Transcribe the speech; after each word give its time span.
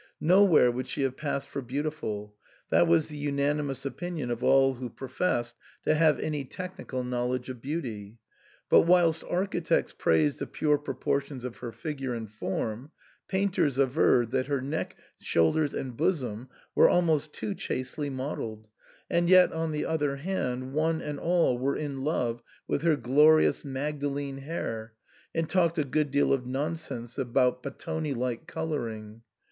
Nowhere 0.19 0.71
would 0.71 0.87
she 0.87 1.03
have 1.03 1.15
passed 1.15 1.47
for 1.47 1.61
beautiful; 1.61 2.35
that 2.71 2.87
was 2.87 3.05
the 3.05 3.17
unanimous 3.17 3.85
opinion 3.85 4.31
of 4.31 4.43
all 4.43 4.73
who 4.73 4.89
proifessed 4.89 5.53
to 5.83 5.93
have 5.93 6.17
any 6.17 6.43
technical 6.43 7.03
knowledge 7.03 7.49
of 7.49 7.61
beauty. 7.61 8.17
But 8.67 8.87
whilst 8.87 9.23
architects 9.23 9.93
praised 9.93 10.39
the 10.39 10.47
pure 10.47 10.79
proportions 10.79 11.45
of 11.45 11.57
her 11.57 11.71
figure 11.71 12.15
and 12.15 12.27
form, 12.27 12.89
painters 13.27 13.77
averred 13.77 14.31
that 14.31 14.47
her 14.47 14.59
neck, 14.59 14.95
shoulders, 15.19 15.71
and 15.75 15.95
bosom 15.95 16.49
were 16.73 16.89
almost 16.89 17.31
too 17.31 17.53
chastely 17.53 18.09
mod 18.09 18.39
elled, 18.39 18.69
and 19.07 19.29
yet, 19.29 19.53
on 19.53 19.71
the 19.71 19.85
other 19.85 20.15
hand, 20.15 20.73
one 20.73 20.99
and 21.03 21.19
all 21.19 21.59
were 21.59 21.75
in 21.75 22.01
love 22.03 22.41
with 22.67 22.81
her 22.81 22.95
glorious 22.95 23.63
Magdalene 23.63 24.39
hair, 24.39 24.93
and 25.35 25.47
talked 25.47 25.77
a 25.77 25.83
good 25.83 26.09
deal 26.09 26.33
of 26.33 26.47
nonsense 26.47 27.19
about 27.19 27.61
Battoni 27.61 28.15
like 28.15 28.47
* 28.47 28.47
colouring. 28.47 29.21